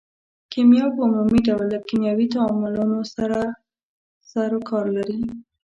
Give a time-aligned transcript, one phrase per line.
[0.51, 3.39] کیمیا په عمومي ډول له کیمیاوي تعاملونو سره
[4.31, 5.19] سرو کار لري.